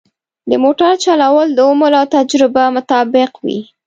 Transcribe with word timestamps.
د 0.49 0.51
موټر 0.63 0.91
چلول 1.05 1.47
د 1.53 1.59
عمر 1.69 1.91
او 1.99 2.05
تجربه 2.15 2.63
مطابق 2.75 3.31
وي. 3.45 3.59